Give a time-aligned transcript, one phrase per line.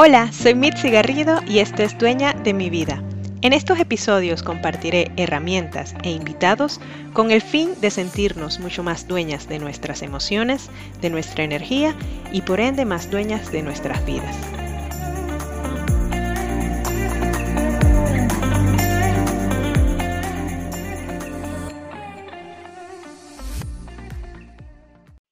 [0.00, 3.02] Hola, soy Mitzi Garrido y esto es Dueña de mi vida.
[3.42, 6.80] En estos episodios compartiré herramientas e invitados
[7.12, 11.96] con el fin de sentirnos mucho más dueñas de nuestras emociones, de nuestra energía
[12.30, 14.36] y por ende más dueñas de nuestras vidas.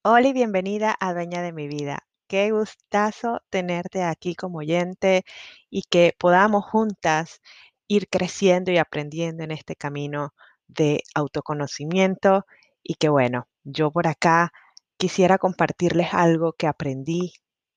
[0.02, 2.05] Hola y bienvenida a Dueña de mi vida.
[2.28, 5.24] Qué gustazo tenerte aquí como oyente
[5.70, 7.40] y que podamos juntas
[7.86, 10.34] ir creciendo y aprendiendo en este camino
[10.66, 12.44] de autoconocimiento.
[12.82, 14.52] Y que bueno, yo por acá
[14.96, 17.34] quisiera compartirles algo que aprendí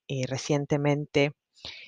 [0.08, 1.32] eh, recientemente.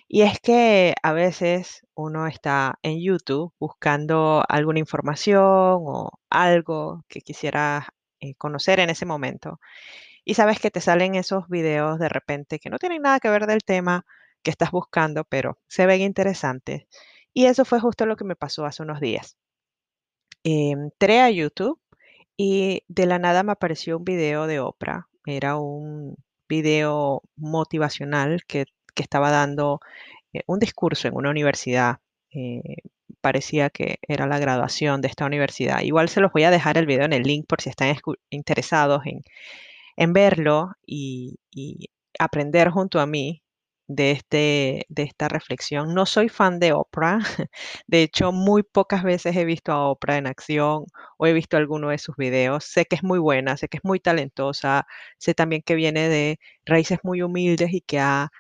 [0.09, 7.23] Y es que a veces uno está en YouTube buscando alguna información o algo que
[7.23, 7.89] quisiera
[8.21, 9.59] eh, conocer en ese momento
[10.25, 13.47] y sabes que te salen esos videos de repente que no tienen nada que ver
[13.47, 14.05] del tema
[14.43, 16.87] que estás buscando, pero se ven interesantes.
[17.35, 19.37] Y eso fue justo lo que me pasó hace unos días.
[20.45, 21.81] entré a YouTube
[22.37, 25.09] y de la nada me apareció un video de Oprah.
[25.27, 26.17] Era un
[26.49, 29.81] video motivacional que, estaba dando
[30.33, 32.01] eh, un discurso en una universidad.
[32.35, 32.63] Eh,
[33.21, 35.81] parecía que era la graduación de esta universidad.
[35.83, 37.97] Igual se los voy a dejar el video en el link por si están
[38.31, 39.23] interesados en,
[39.97, 41.39] en verlo y,
[42.19, 43.43] aprender junto a mí
[43.89, 45.95] de, este, de esta reflexión.
[45.95, 47.19] No soy fan de Oprah,
[47.87, 50.85] de hecho muy pocas veces he visto a Oprah en acción
[51.19, 52.65] o he visto alguno de sus videos.
[52.65, 54.87] Sé que es muy buena, sé que es muy talentosa,
[55.19, 58.31] sé también que viene de raíces muy humildes y que ha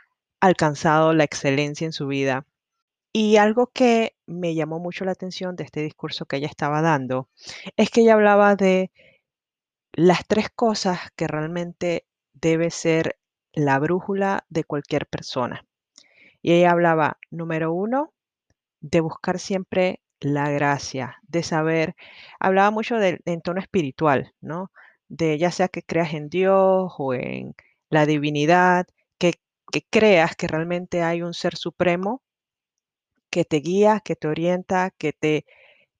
[0.40, 2.46] alcanzado la excelencia en su vida.
[3.12, 7.28] Y algo que me llamó mucho la atención de este discurso que ella estaba dando
[7.76, 8.90] es que ella hablaba de
[9.92, 13.18] las tres cosas que realmente debe ser
[13.52, 15.66] la brújula de cualquier persona.
[16.42, 18.12] Y ella hablaba, número uno,
[18.80, 21.96] de buscar siempre la gracia, de saber,
[22.40, 24.72] hablaba mucho del en tono espiritual, ¿no?
[25.08, 27.54] De ya sea que creas en Dios o en
[27.90, 28.86] la divinidad,
[29.18, 29.34] que,
[29.72, 32.22] que creas que realmente hay un ser supremo
[33.30, 35.44] que te guía, que te orienta, que te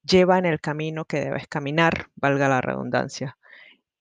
[0.05, 3.39] lleva en el camino que debes caminar, valga la redundancia.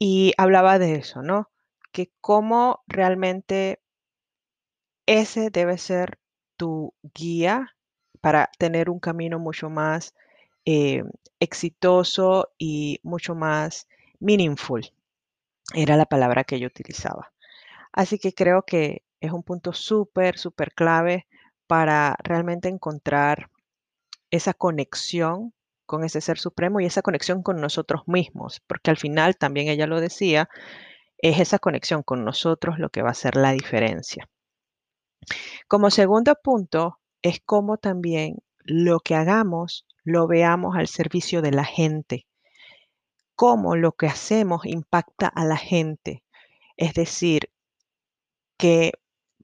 [0.04, 1.52] Y hablaba de eso, ¿no?
[1.92, 3.84] Que cómo realmente
[5.06, 6.18] ese debe ser
[6.58, 7.76] tu guía
[8.20, 10.16] para tener un camino mucho más
[10.66, 11.04] eh,
[11.40, 13.88] exitoso y mucho más
[14.20, 14.92] meaningful.
[15.76, 17.32] Era la palabra que yo utilizaba.
[17.92, 21.28] Así que creo que es un punto súper, súper clave
[21.68, 23.52] para realmente encontrar
[24.32, 25.54] esa conexión
[25.92, 29.88] con ese ser supremo y esa conexión con nosotros mismos, porque al final, también ella
[29.88, 30.48] lo decía,
[31.18, 34.30] es esa conexión con nosotros lo que va a hacer la diferencia.
[35.68, 41.66] Como segundo punto, es cómo también lo que hagamos lo veamos al servicio de la
[41.66, 42.26] gente,
[43.36, 46.24] cómo lo que hacemos impacta a la gente.
[46.78, 47.50] Es decir,
[48.58, 48.94] que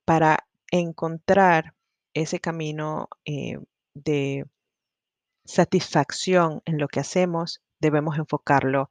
[0.06, 1.74] para encontrar
[2.14, 3.60] ese camino eh,
[3.94, 4.46] de
[5.48, 8.90] satisfacción en lo que hacemos, debemos enfocarlo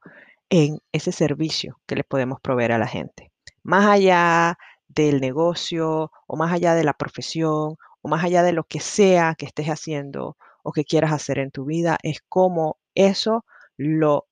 [0.49, 3.31] en ese servicio que le podemos proveer a la gente.
[3.63, 4.57] Más allá
[4.87, 9.35] del negocio o más allá de la profesión o más allá de lo que sea
[9.37, 13.45] que estés haciendo o que quieras hacer en tu vida, es como eso
[13.77, 14.27] lo,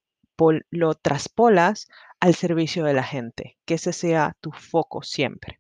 [0.70, 1.88] lo traspolas
[2.20, 5.60] al servicio de la gente, que ese sea tu foco siempre.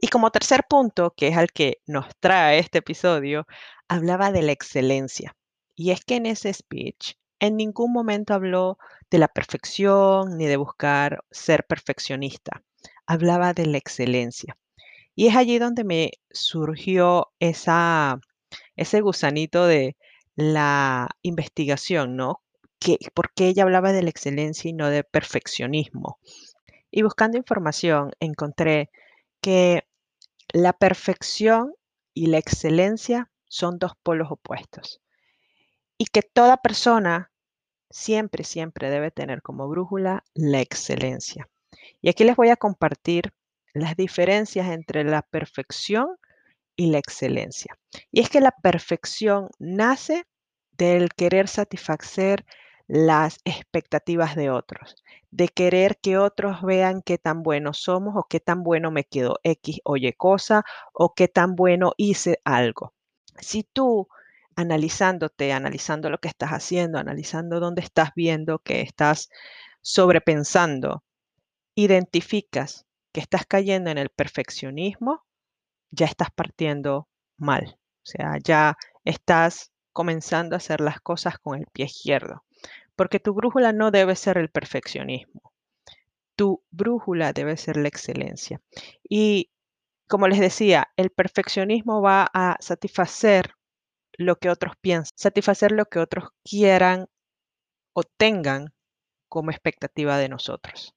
[0.00, 3.46] Y como tercer punto, que es al que nos trae este episodio,
[3.88, 5.36] hablaba de la excelencia.
[5.74, 8.78] Y es que en ese speech en ningún momento habló
[9.10, 12.62] de la perfección ni de buscar ser perfeccionista.
[13.06, 14.56] Hablaba de la excelencia.
[15.14, 18.20] Y es allí donde me surgió esa,
[18.76, 19.96] ese gusanito de
[20.36, 22.42] la investigación, ¿no?
[22.78, 26.18] Que, ¿Por qué ella hablaba de la excelencia y no de perfeccionismo?
[26.90, 28.90] Y buscando información encontré
[29.40, 29.86] que
[30.52, 31.74] la perfección
[32.14, 35.00] y la excelencia son dos polos opuestos
[35.98, 37.30] y que toda persona
[37.90, 41.48] siempre, siempre debe tener como brújula la excelencia.
[42.00, 43.32] Y aquí les voy a compartir
[43.74, 46.16] las diferencias entre la perfección
[46.76, 47.76] y la excelencia.
[48.12, 50.24] Y es que la perfección nace
[50.72, 52.44] del querer satisfacer
[52.88, 54.96] las expectativas de otros,
[55.30, 59.38] de querer que otros vean qué tan buenos somos o qué tan bueno me quedó
[59.44, 60.64] X o Y cosa
[60.94, 62.94] o qué tan bueno hice algo.
[63.40, 64.08] Si tú
[64.56, 69.28] analizándote, analizando lo que estás haciendo, analizando dónde estás viendo que estás
[69.82, 71.04] sobrepensando,
[71.74, 75.24] identificas que estás cayendo en el perfeccionismo,
[75.90, 77.78] ya estás partiendo mal.
[78.02, 82.44] O sea, ya estás comenzando a hacer las cosas con el pie izquierdo.
[82.98, 85.52] Porque tu brújula no debe ser el perfeccionismo.
[86.34, 88.60] Tu brújula debe ser la excelencia.
[89.08, 89.52] Y
[90.08, 93.52] como les decía, el perfeccionismo va a satisfacer
[94.14, 97.06] lo que otros piensan, satisfacer lo que otros quieran
[97.92, 98.74] o tengan
[99.28, 100.96] como expectativa de nosotros.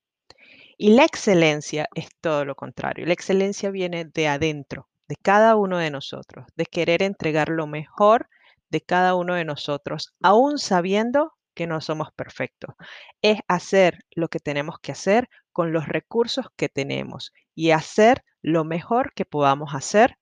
[0.80, 3.06] Y la excelencia es todo lo contrario.
[3.06, 8.27] La excelencia viene de adentro, de cada uno de nosotros, de querer entregar lo mejor
[8.71, 12.75] de cada uno de nosotros, aún sabiendo que no somos perfectos.
[13.21, 18.63] Es hacer lo que tenemos que hacer con los recursos que tenemos y hacer lo
[18.63, 20.18] mejor que podamos hacer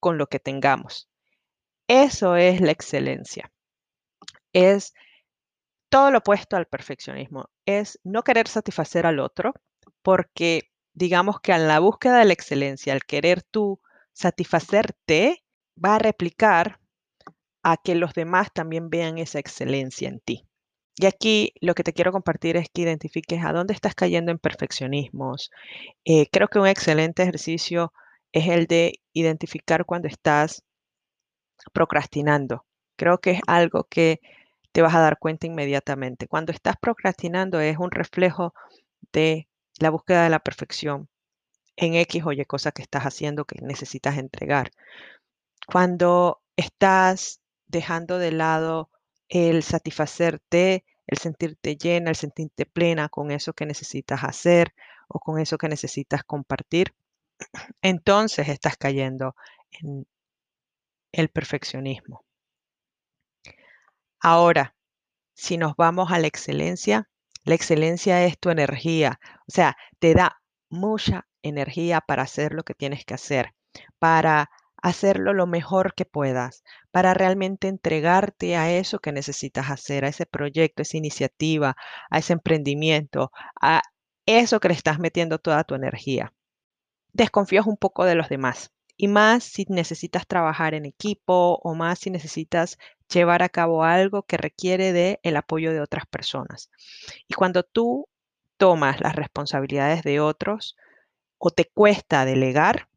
[0.00, 1.08] con lo que tengamos.
[1.88, 3.52] Eso es la excelencia.
[4.52, 4.92] Es
[5.88, 7.48] todo lo opuesto al perfeccionismo.
[7.64, 9.54] Es no querer satisfacer al otro
[10.02, 13.80] porque digamos que en la búsqueda de la excelencia, al querer tú
[14.12, 15.44] satisfacerte,
[15.82, 16.80] va a replicar
[17.68, 20.46] a que los demás también vean esa excelencia en ti.
[20.94, 24.38] Y aquí lo que te quiero compartir es que identifiques a dónde estás cayendo en
[24.38, 25.50] perfeccionismos.
[26.04, 27.92] Eh, creo que un excelente ejercicio
[28.30, 30.62] es el de identificar cuando estás
[31.72, 32.64] procrastinando.
[32.94, 34.20] Creo que es algo que
[34.70, 36.28] te vas a dar cuenta inmediatamente.
[36.28, 38.54] Cuando estás procrastinando es un reflejo
[39.12, 39.48] de
[39.80, 41.08] la búsqueda de la perfección
[41.74, 44.70] en X o Y cosa que estás haciendo que necesitas entregar.
[45.66, 48.90] Cuando estás dejando de lado
[49.28, 54.74] el satisfacerte, el sentirte llena, el sentirte plena con eso que necesitas hacer
[55.08, 56.94] o con eso que necesitas compartir,
[57.82, 59.34] entonces estás cayendo
[59.70, 60.06] en
[61.12, 62.24] el perfeccionismo.
[64.20, 64.74] Ahora,
[65.34, 67.08] si nos vamos a la excelencia,
[67.44, 72.74] la excelencia es tu energía, o sea, te da mucha energía para hacer lo que
[72.74, 73.54] tienes que hacer,
[73.98, 74.50] para
[74.88, 76.62] hacerlo lo mejor que puedas,
[76.92, 81.76] para realmente entregarte a eso que necesitas hacer, a ese proyecto, a esa iniciativa,
[82.08, 83.82] a ese emprendimiento, a
[84.26, 86.32] eso que le estás metiendo toda tu energía.
[87.12, 91.98] Desconfías un poco de los demás y más si necesitas trabajar en equipo o más
[91.98, 92.78] si necesitas
[93.12, 96.70] llevar a cabo algo que requiere de el apoyo de otras personas.
[97.26, 98.08] Y cuando tú
[98.56, 100.76] tomas las responsabilidades de otros
[101.38, 102.88] o te cuesta delegar,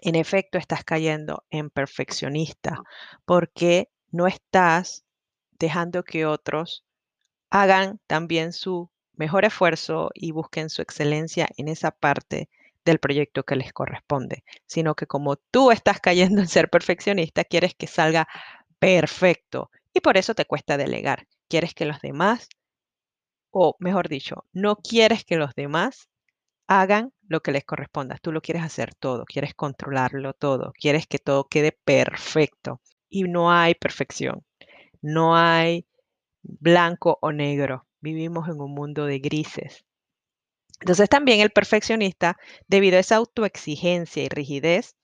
[0.00, 2.82] en efecto estás cayendo en perfeccionista
[3.24, 5.04] porque no estás
[5.52, 6.84] dejando que otros
[7.50, 12.48] hagan también su mejor esfuerzo y busquen su excelencia en esa parte
[12.84, 17.74] del proyecto que les corresponde, sino que como tú estás cayendo en ser perfeccionista, quieres
[17.74, 18.26] que salga
[18.78, 21.28] perfecto y por eso te cuesta delegar.
[21.48, 22.48] Quieres que los demás,
[23.50, 26.08] o mejor dicho, no quieres que los demás
[26.66, 28.18] hagan lo que les corresponda.
[28.20, 32.80] Tú lo quieres hacer todo, quieres controlarlo todo, quieres que todo quede perfecto.
[33.08, 34.44] Y no hay perfección,
[35.02, 35.86] no hay
[36.42, 37.86] blanco o negro.
[38.00, 39.84] Vivimos en un mundo de grises.
[40.80, 44.96] Entonces también el perfeccionista, debido a esa autoexigencia y rigidez,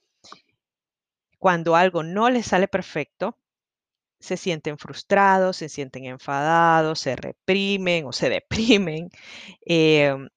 [1.38, 3.36] cuando algo no le sale perfecto,
[4.20, 9.10] se sienten frustrados, se sienten enfadados, se reprimen o se deprimen.
[9.64, 10.28] Em,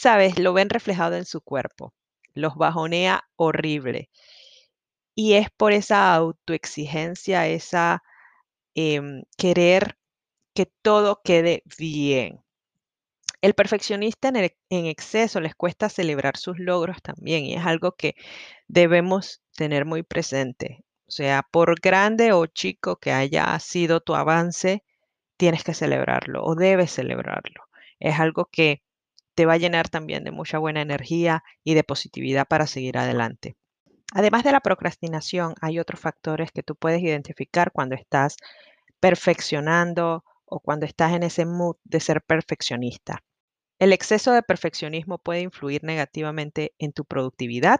[0.00, 1.92] Sabes, lo ven reflejado en su cuerpo,
[2.32, 4.10] los bajonea horrible.
[5.16, 8.04] Y es por esa autoexigencia, esa
[8.74, 9.98] em, querer
[10.54, 12.40] que todo quede bien.
[13.40, 14.36] El perfeccionista en,
[14.70, 18.14] en, exceso les cuesta celebrar sus logros también y es algo que
[18.68, 20.84] debemos tener muy presente.
[21.08, 24.84] O sea, por grande o chico que haya sido tu avance,
[25.36, 27.64] tienes que celebrarlo o debes celebrarlo.
[27.98, 28.82] Es algo que
[29.38, 33.56] te va a llenar también de mucha buena energía y de positividad para seguir adelante.
[34.12, 38.36] Además de la procrastinación, hay otros factores que tú puedes identificar cuando estás
[38.98, 43.22] perfeccionando o cuando estás en ese mood de ser perfeccionista.
[43.78, 47.78] El exceso de perfeccionismo puede influir negativamente en tu productividad,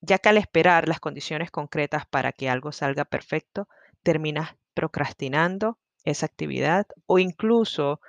[0.00, 3.68] ya que al esperar las condiciones concretas para que algo salga perfecto,
[4.02, 8.00] terminas procrastinando esa actividad o incluso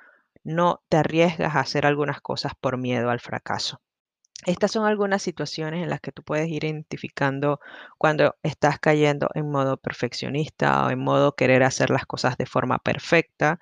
[0.50, 3.80] no te arriesgas a hacer algunas cosas por miedo al fracaso.
[4.46, 7.60] Estas son algunas situaciones en las que tú puedes ir identificando
[7.98, 12.80] cuando estás cayendo en modo perfeccionista o en modo querer hacer las cosas de forma
[12.80, 13.60] perfecta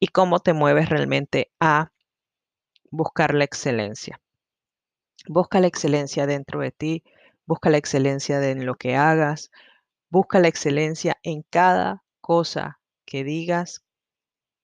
[0.00, 1.92] y cómo te mueves realmente a
[2.90, 4.20] buscar la excelencia.
[5.28, 7.04] Busca la excelencia dentro de ti,
[7.44, 9.50] busca la excelencia en lo que hagas,
[10.08, 13.84] busca la excelencia en cada cosa que digas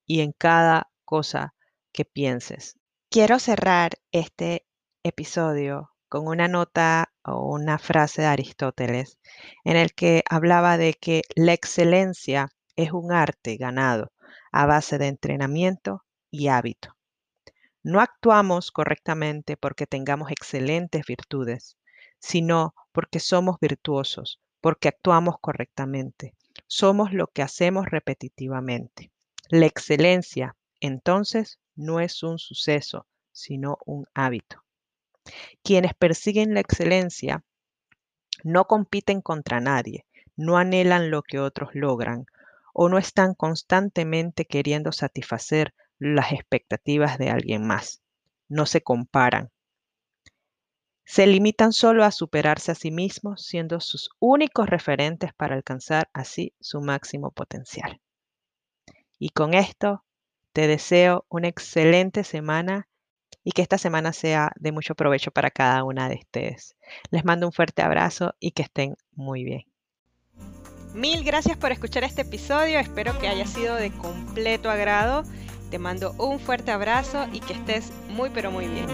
[0.07, 1.55] y en cada cosa
[1.93, 2.79] que pienses.
[3.11, 4.67] Quiero cerrar este
[5.03, 9.19] episodio con una nota o una frase de Aristóteles
[9.63, 14.11] en el que hablaba de que la excelencia es un arte ganado
[14.53, 16.97] a base de entrenamiento y hábito.
[17.83, 21.77] No actuamos correctamente porque tengamos excelentes virtudes,
[22.21, 26.35] sino porque somos virtuosos, porque actuamos correctamente.
[26.67, 29.13] Somos lo que hacemos repetitivamente.
[29.51, 34.65] La excelencia, entonces, no es un suceso, sino un hábito.
[35.63, 37.45] Quienes persiguen la excelencia
[38.43, 42.27] no compiten contra nadie, no anhelan lo que otros logran
[42.75, 48.03] o no están constantemente queriendo satisfacer las expectativas de alguien más.
[48.49, 49.53] No se comparan.
[51.05, 56.55] Se limitan solo a superarse a sí mismos, siendo sus únicos referentes para alcanzar así
[56.61, 58.01] su máximo potencial.
[59.19, 60.05] Y con esto
[60.53, 62.89] te deseo una excelente semana
[63.45, 66.77] y que esta semana sea de mucho provecho para cada una de ustedes.
[67.11, 69.65] Les mando un fuerte abrazo y que estén muy bien.
[70.95, 75.25] Mil gracias por escuchar este episodio, espero que haya sido de completo agrado.
[75.71, 78.87] Te mando un fuerte abrazo y que estés muy pero muy bien.